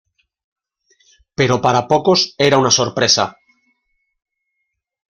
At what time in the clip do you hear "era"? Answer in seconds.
2.47-2.59